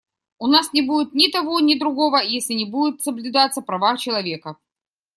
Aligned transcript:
У 0.39 0.47
нас 0.47 0.71
не 0.73 0.81
будет 0.81 1.13
ни 1.13 1.29
того, 1.29 1.59
ни 1.59 1.77
другого, 1.77 2.17
если 2.17 2.55
не 2.55 2.65
будут 2.65 3.03
соблюдаться 3.03 3.61
права 3.61 3.97
человека. 3.99 4.55